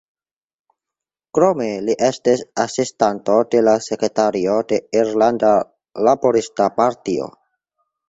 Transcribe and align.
Krome 1.37 1.67
li 1.89 1.95
estis 2.07 2.41
asistanto 2.65 3.37
de 3.53 3.63
la 3.69 3.77
sekretario 3.91 4.59
de 4.75 4.83
Irlanda 5.05 5.55
Laborista 6.11 6.73
Partio. 6.83 7.35